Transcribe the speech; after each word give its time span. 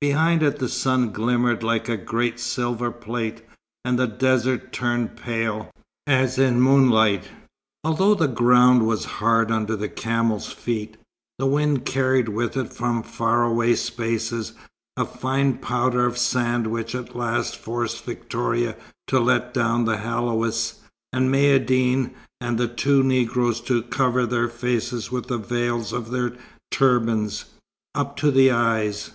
Behind 0.00 0.42
it 0.42 0.60
the 0.60 0.68
sun 0.70 1.10
glimmered 1.12 1.62
like 1.62 1.90
a 1.90 1.98
great 1.98 2.40
silver 2.40 2.90
plate, 2.90 3.42
and 3.84 3.98
the 3.98 4.06
desert 4.06 4.72
turned 4.72 5.14
pale, 5.14 5.70
as 6.06 6.38
in 6.38 6.58
moonlight. 6.58 7.28
Although 7.84 8.14
the 8.14 8.26
ground 8.26 8.86
was 8.86 9.04
hard 9.04 9.50
under 9.52 9.76
the 9.76 9.90
camels' 9.90 10.50
feet, 10.50 10.96
the 11.38 11.44
wind 11.44 11.84
carried 11.84 12.30
with 12.30 12.56
it 12.56 12.72
from 12.72 13.02
far 13.02 13.44
away 13.44 13.74
spaces 13.74 14.54
a 14.96 15.04
fine 15.04 15.58
powder 15.58 16.06
of 16.06 16.16
sand 16.16 16.68
which 16.68 16.94
at 16.94 17.14
last 17.14 17.54
forced 17.54 18.06
Victoria 18.06 18.76
to 19.08 19.20
let 19.20 19.52
down 19.52 19.84
the 19.84 19.98
haoulis, 19.98 20.80
and 21.12 21.28
Maïeddine 21.30 22.12
and 22.40 22.56
the 22.56 22.68
two 22.68 23.02
Negroes 23.02 23.60
to 23.60 23.82
cover 23.82 24.24
their 24.24 24.48
faces 24.48 25.12
with 25.12 25.26
the 25.26 25.36
veils 25.36 25.92
of 25.92 26.10
their 26.10 26.32
turbans, 26.70 27.44
up 27.94 28.16
to 28.16 28.30
the 28.30 28.50
eyes. 28.50 29.10